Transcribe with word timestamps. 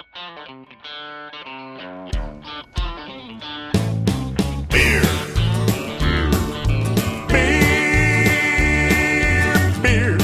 Beer. 0.00 0.08
Beer. 4.70 4.98
Beer. 9.82 10.18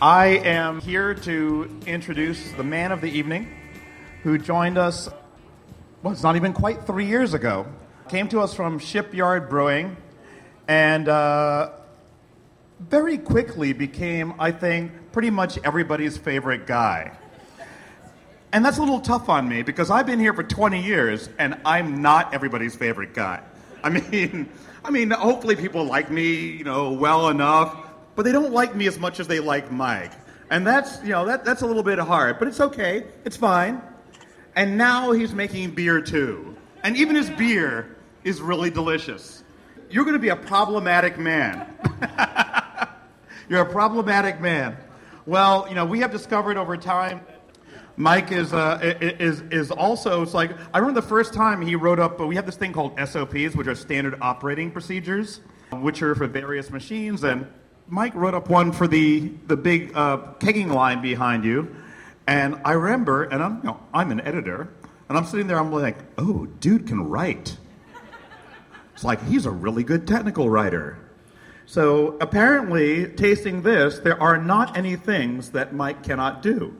I 0.00 0.40
am 0.44 0.80
here 0.80 1.14
to 1.14 1.70
introduce 1.86 2.50
the 2.52 2.64
man 2.64 2.90
of 2.90 3.00
the 3.00 3.06
evening 3.06 3.46
who 4.24 4.36
joined 4.36 4.78
us, 4.78 5.08
well, 6.02 6.12
it's 6.12 6.22
not 6.22 6.34
even 6.34 6.52
quite 6.52 6.84
three 6.84 7.06
years 7.06 7.32
ago. 7.32 7.66
Came 8.08 8.28
to 8.28 8.40
us 8.40 8.54
from 8.54 8.80
Shipyard 8.80 9.48
Brewing 9.48 9.96
and 10.66 11.08
uh, 11.08 11.70
very 12.80 13.18
quickly 13.18 13.72
became, 13.72 14.34
I 14.38 14.50
think, 14.50 15.12
pretty 15.12 15.30
much 15.30 15.58
everybody's 15.62 16.16
favorite 16.16 16.66
guy. 16.66 17.12
And 18.52 18.64
that's 18.64 18.78
a 18.78 18.80
little 18.80 19.00
tough 19.00 19.28
on 19.28 19.48
me 19.48 19.62
because 19.62 19.90
I've 19.90 20.06
been 20.06 20.18
here 20.18 20.34
for 20.34 20.42
20 20.42 20.82
years 20.82 21.28
and 21.38 21.58
I'm 21.64 22.02
not 22.02 22.34
everybody's 22.34 22.74
favorite 22.74 23.14
guy. 23.14 23.40
I 23.84 23.88
mean, 24.10 24.50
I 24.84 24.90
mean, 24.90 25.10
hopefully 25.10 25.54
people 25.54 25.84
like 25.84 26.10
me, 26.10 26.34
you 26.34 26.64
know, 26.64 26.92
well 26.92 27.28
enough, 27.28 27.76
but 28.16 28.24
they 28.24 28.32
don't 28.32 28.52
like 28.52 28.74
me 28.74 28.88
as 28.88 28.98
much 28.98 29.20
as 29.20 29.28
they 29.28 29.38
like 29.38 29.70
Mike. 29.70 30.12
And 30.50 30.66
that's, 30.66 31.00
you 31.02 31.10
know, 31.10 31.26
that, 31.26 31.44
that's 31.44 31.62
a 31.62 31.66
little 31.66 31.84
bit 31.84 32.00
hard, 32.00 32.40
but 32.40 32.48
it's 32.48 32.60
okay. 32.60 33.04
It's 33.24 33.36
fine. 33.36 33.80
And 34.54 34.76
now 34.76 35.12
he's 35.12 35.34
making 35.34 35.70
beer 35.72 36.00
too. 36.00 36.56
And 36.82 36.96
even 36.96 37.16
his 37.16 37.30
beer 37.30 37.96
is 38.24 38.40
really 38.40 38.70
delicious. 38.70 39.42
You're 39.90 40.04
going 40.04 40.14
to 40.14 40.20
be 40.20 40.30
a 40.30 40.36
problematic 40.36 41.18
man. 41.18 41.74
You're 43.48 43.62
a 43.62 43.70
problematic 43.70 44.40
man. 44.40 44.76
Well, 45.26 45.66
you 45.68 45.74
know, 45.74 45.84
we 45.84 46.00
have 46.00 46.10
discovered 46.10 46.56
over 46.56 46.76
time 46.76 47.20
Mike 47.96 48.32
is 48.32 48.52
uh, 48.52 48.78
is 49.00 49.42
is 49.50 49.70
also. 49.70 50.22
It's 50.22 50.34
like 50.34 50.52
I 50.72 50.78
remember 50.78 51.00
the 51.00 51.06
first 51.06 51.34
time 51.34 51.60
he 51.60 51.76
wrote 51.76 52.00
up. 52.00 52.18
But 52.18 52.26
We 52.26 52.36
have 52.36 52.46
this 52.46 52.56
thing 52.56 52.72
called 52.72 52.98
SOPs, 52.98 53.54
which 53.54 53.66
are 53.66 53.74
standard 53.74 54.18
operating 54.20 54.70
procedures, 54.70 55.40
which 55.70 56.02
are 56.02 56.14
for 56.14 56.26
various 56.26 56.70
machines. 56.70 57.22
And 57.22 57.46
Mike 57.88 58.14
wrote 58.14 58.34
up 58.34 58.48
one 58.48 58.72
for 58.72 58.88
the 58.88 59.32
the 59.46 59.56
big 59.56 59.92
uh, 59.94 60.18
kegging 60.38 60.72
line 60.72 61.02
behind 61.02 61.44
you. 61.44 61.74
And 62.32 62.58
I 62.64 62.72
remember, 62.72 63.24
and 63.24 63.42
I'm 63.42 63.56
you 63.58 63.64
know, 63.64 63.80
I'm 63.92 64.10
an 64.10 64.22
editor, 64.22 64.72
and 65.10 65.18
I'm 65.18 65.26
sitting 65.26 65.48
there. 65.48 65.58
I'm 65.58 65.70
like, 65.70 65.98
oh, 66.16 66.46
dude 66.46 66.86
can 66.86 67.10
write. 67.10 67.58
It's 68.94 69.04
like 69.04 69.22
he's 69.26 69.44
a 69.44 69.50
really 69.50 69.84
good 69.84 70.06
technical 70.06 70.48
writer. 70.48 70.96
So 71.66 72.16
apparently, 72.22 73.06
tasting 73.08 73.60
this, 73.60 73.98
there 73.98 74.18
are 74.18 74.38
not 74.38 74.78
any 74.78 74.96
things 74.96 75.50
that 75.50 75.74
Mike 75.74 76.02
cannot 76.02 76.40
do. 76.40 76.74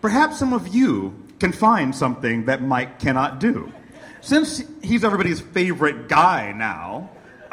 Perhaps 0.00 0.40
some 0.40 0.52
of 0.52 0.66
you 0.74 1.14
can 1.38 1.52
find 1.52 1.94
something 1.94 2.46
that 2.46 2.60
Mike 2.60 2.98
cannot 2.98 3.38
do. 3.38 3.72
Since 4.20 4.64
he's 4.82 5.04
everybody's 5.04 5.40
favorite 5.40 6.08
guy 6.08 6.50
now, 6.50 7.08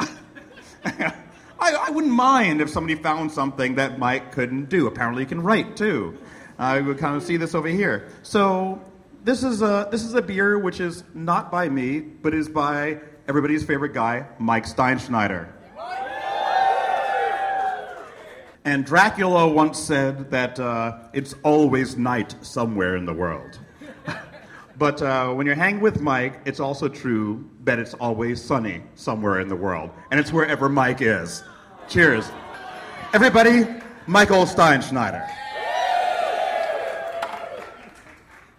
I, 0.84 1.12
I 1.60 1.90
wouldn't 1.90 2.12
mind 2.12 2.60
if 2.60 2.70
somebody 2.70 3.00
found 3.00 3.30
something 3.30 3.76
that 3.76 4.00
Mike 4.00 4.32
couldn't 4.32 4.68
do. 4.68 4.88
Apparently, 4.88 5.22
he 5.22 5.28
can 5.28 5.44
write 5.44 5.76
too. 5.76 6.18
I 6.60 6.82
would 6.82 6.98
kind 6.98 7.16
of 7.16 7.22
see 7.22 7.38
this 7.38 7.54
over 7.54 7.68
here. 7.68 8.08
So 8.22 8.82
this 9.24 9.42
is 9.42 9.62
a 9.62 9.88
this 9.90 10.04
is 10.04 10.12
a 10.12 10.20
beer 10.20 10.58
which 10.58 10.78
is 10.78 11.04
not 11.14 11.50
by 11.50 11.70
me, 11.70 12.00
but 12.00 12.34
is 12.34 12.50
by 12.50 13.00
everybody's 13.26 13.64
favorite 13.64 13.94
guy, 13.94 14.26
Mike 14.38 14.66
Steinschneider. 14.66 15.48
And 18.66 18.84
Dracula 18.84 19.48
once 19.48 19.78
said 19.78 20.30
that 20.30 20.60
uh, 20.60 20.98
it's 21.14 21.34
always 21.44 21.96
night 21.96 22.34
somewhere 22.42 22.94
in 22.94 23.06
the 23.06 23.14
world. 23.14 23.58
but 24.78 25.00
uh, 25.00 25.32
when 25.32 25.46
you're 25.46 25.54
hanging 25.54 25.80
with 25.80 26.02
Mike, 26.02 26.42
it's 26.44 26.60
also 26.60 26.86
true 26.86 27.48
that 27.64 27.78
it's 27.78 27.94
always 27.94 28.40
sunny 28.40 28.82
somewhere 28.96 29.40
in 29.40 29.48
the 29.48 29.56
world. 29.56 29.88
And 30.10 30.20
it's 30.20 30.30
wherever 30.30 30.68
Mike 30.68 31.00
is. 31.00 31.42
Cheers. 31.88 32.30
Everybody, 33.14 33.66
Michael 34.06 34.44
Steinschneider. 34.44 35.26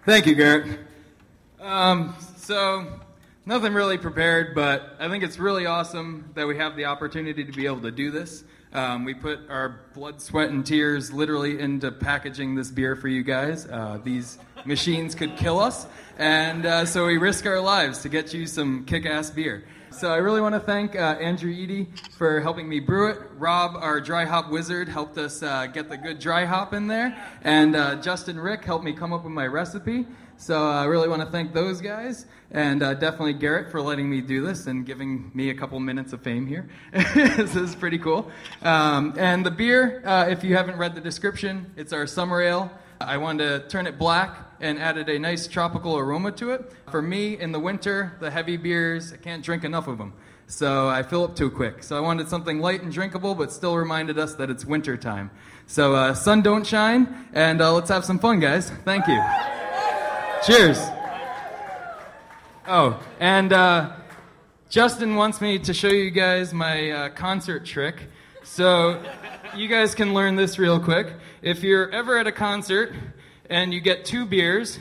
Thank 0.03 0.25
you, 0.25 0.33
Garrett. 0.33 0.79
Um, 1.59 2.15
so, 2.35 2.99
nothing 3.45 3.71
really 3.71 3.99
prepared, 3.99 4.55
but 4.55 4.95
I 4.99 5.07
think 5.09 5.23
it's 5.23 5.37
really 5.37 5.67
awesome 5.67 6.31
that 6.33 6.47
we 6.47 6.57
have 6.57 6.75
the 6.75 6.85
opportunity 6.85 7.45
to 7.45 7.51
be 7.51 7.67
able 7.67 7.81
to 7.81 7.91
do 7.91 8.09
this. 8.09 8.43
Um, 8.73 9.05
we 9.05 9.13
put 9.13 9.47
our 9.47 9.81
blood, 9.93 10.19
sweat, 10.19 10.49
and 10.49 10.65
tears 10.65 11.13
literally 11.13 11.59
into 11.59 11.91
packaging 11.91 12.55
this 12.55 12.71
beer 12.71 12.95
for 12.95 13.09
you 13.09 13.21
guys. 13.21 13.67
Uh, 13.67 13.99
these 14.03 14.39
machines 14.65 15.15
could 15.15 15.37
kill 15.37 15.59
us, 15.59 15.87
and 16.17 16.65
uh, 16.65 16.85
so 16.85 17.07
we 17.07 17.17
risk 17.17 17.45
our 17.45 17.59
lives 17.59 17.99
to 17.99 18.09
get 18.09 18.33
you 18.33 18.45
some 18.45 18.85
kick 18.85 19.05
ass 19.05 19.29
beer. 19.29 19.63
So 19.91 20.09
I 20.09 20.17
really 20.17 20.39
want 20.39 20.55
to 20.55 20.59
thank 20.61 20.95
uh, 20.95 21.17
Andrew 21.19 21.51
Eady 21.51 21.87
for 22.17 22.39
helping 22.39 22.69
me 22.69 22.79
brew 22.79 23.09
it. 23.09 23.17
Rob, 23.37 23.75
our 23.75 23.99
dry 23.99 24.23
hop 24.23 24.49
wizard, 24.49 24.87
helped 24.87 25.17
us 25.17 25.43
uh, 25.43 25.67
get 25.67 25.89
the 25.89 25.97
good 25.97 26.17
dry 26.17 26.45
hop 26.45 26.73
in 26.73 26.87
there. 26.87 27.15
And 27.43 27.75
uh, 27.75 27.97
Justin 27.97 28.39
Rick 28.39 28.63
helped 28.63 28.85
me 28.85 28.93
come 28.93 29.11
up 29.11 29.25
with 29.25 29.33
my 29.33 29.45
recipe. 29.45 30.07
So 30.37 30.65
I 30.65 30.85
really 30.85 31.09
want 31.09 31.21
to 31.21 31.29
thank 31.29 31.53
those 31.53 31.81
guys. 31.81 32.25
And 32.51 32.81
uh, 32.81 32.93
definitely 32.93 33.33
Garrett 33.33 33.69
for 33.69 33.81
letting 33.81 34.09
me 34.09 34.21
do 34.21 34.43
this 34.43 34.65
and 34.65 34.85
giving 34.85 35.29
me 35.33 35.49
a 35.49 35.53
couple 35.53 35.79
minutes 35.79 36.13
of 36.13 36.21
fame 36.21 36.47
here. 36.47 36.69
this 36.93 37.55
is 37.55 37.75
pretty 37.75 37.99
cool. 37.99 38.31
Um, 38.61 39.13
and 39.17 39.45
the 39.45 39.51
beer, 39.51 40.01
uh, 40.05 40.27
if 40.29 40.43
you 40.43 40.55
haven't 40.55 40.77
read 40.77 40.95
the 40.95 41.01
description, 41.01 41.71
it's 41.75 41.91
our 41.91 42.07
summer 42.07 42.41
ale. 42.41 42.71
I 43.07 43.17
wanted 43.17 43.61
to 43.63 43.67
turn 43.67 43.87
it 43.87 43.97
black 43.97 44.37
and 44.59 44.79
added 44.79 45.09
a 45.09 45.17
nice 45.19 45.47
tropical 45.47 45.97
aroma 45.97 46.31
to 46.33 46.51
it. 46.51 46.71
For 46.89 47.01
me, 47.01 47.37
in 47.39 47.51
the 47.51 47.59
winter, 47.59 48.17
the 48.19 48.29
heavy 48.29 48.57
beers, 48.57 49.13
I 49.13 49.17
can't 49.17 49.43
drink 49.43 49.63
enough 49.63 49.87
of 49.87 49.97
them. 49.97 50.13
So 50.47 50.89
I 50.89 51.03
fill 51.03 51.23
up 51.23 51.35
too 51.35 51.49
quick. 51.49 51.81
So 51.81 51.95
I 51.95 52.01
wanted 52.01 52.27
something 52.27 52.59
light 52.59 52.83
and 52.83 52.91
drinkable, 52.91 53.35
but 53.35 53.51
still 53.51 53.77
reminded 53.77 54.19
us 54.19 54.35
that 54.35 54.49
it's 54.49 54.65
winter 54.65 54.97
time. 54.97 55.31
So 55.65 55.95
uh, 55.95 56.13
sun 56.13 56.41
don't 56.41 56.67
shine, 56.67 57.27
and 57.33 57.61
uh, 57.61 57.73
let's 57.73 57.89
have 57.89 58.03
some 58.03 58.19
fun, 58.19 58.39
guys. 58.39 58.69
Thank 58.83 59.07
you. 59.07 59.23
Cheers. 60.43 60.77
Oh, 62.67 63.01
and 63.19 63.53
uh, 63.53 63.93
Justin 64.69 65.15
wants 65.15 65.41
me 65.41 65.59
to 65.59 65.73
show 65.73 65.89
you 65.89 66.11
guys 66.11 66.53
my 66.53 66.91
uh, 66.91 67.09
concert 67.09 67.65
trick. 67.65 67.95
So 68.43 69.01
you 69.55 69.67
guys 69.67 69.95
can 69.95 70.13
learn 70.13 70.35
this 70.35 70.57
real 70.57 70.79
quick. 70.79 71.13
If 71.41 71.63
you're 71.63 71.89
ever 71.91 72.17
at 72.17 72.27
a 72.27 72.31
concert 72.31 72.93
and 73.49 73.73
you 73.73 73.81
get 73.81 74.05
two 74.05 74.25
beers, 74.25 74.79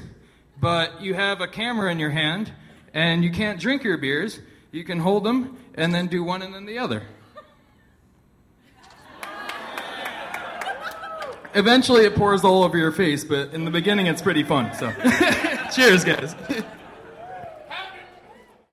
but 0.60 1.00
you 1.00 1.14
have 1.14 1.40
a 1.40 1.48
camera 1.48 1.90
in 1.90 1.98
your 1.98 2.10
hand 2.10 2.52
and 2.94 3.24
you 3.24 3.30
can't 3.30 3.58
drink 3.60 3.82
your 3.82 3.98
beers, 3.98 4.40
you 4.70 4.84
can 4.84 5.00
hold 5.00 5.24
them 5.24 5.56
and 5.74 5.94
then 5.94 6.06
do 6.06 6.22
one 6.22 6.42
and 6.42 6.54
then 6.54 6.66
the 6.66 6.78
other. 6.78 7.02
Eventually 11.52 12.04
it 12.04 12.14
pours 12.14 12.44
all 12.44 12.62
over 12.62 12.78
your 12.78 12.92
face, 12.92 13.24
but 13.24 13.52
in 13.52 13.64
the 13.64 13.72
beginning 13.72 14.06
it's 14.06 14.22
pretty 14.22 14.44
fun. 14.44 14.72
So 14.74 14.92
cheers, 15.74 16.04
guys. 16.04 16.34